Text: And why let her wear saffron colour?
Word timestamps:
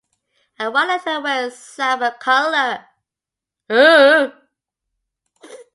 And 0.57 0.73
why 0.73 0.87
let 0.87 1.03
her 1.03 1.21
wear 1.21 1.51
saffron 1.51 2.13
colour? 2.19 2.85